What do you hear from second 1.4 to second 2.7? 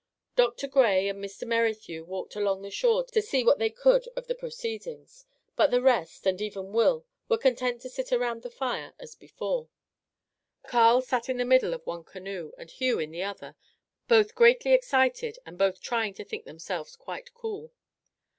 Merrithew walked along